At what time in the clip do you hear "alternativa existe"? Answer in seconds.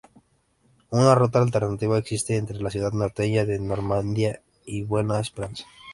1.39-2.35